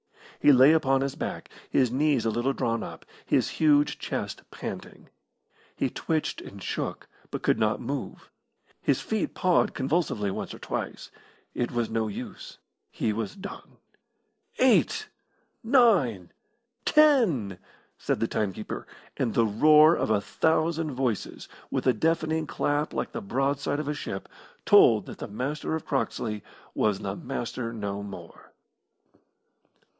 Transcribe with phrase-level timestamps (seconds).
[0.39, 5.09] He lay upon his back, his knees a little drawn up, his huge chest panting.
[5.75, 8.31] He twitched and shook, but could not move.
[8.81, 11.11] His feet pawed convulsively once or twice.
[11.53, 12.57] It was no use.
[12.89, 13.77] He was done.
[14.57, 15.07] "Eight
[15.63, 16.31] nine
[16.85, 17.59] ten!"
[17.99, 18.87] said the time keeper,
[19.17, 23.79] and the roar of a thousand voices, with a deafening clap like the broad side
[23.79, 24.27] of a ship,
[24.65, 26.41] told that the Master of Croxley
[26.73, 28.47] was the Master no more.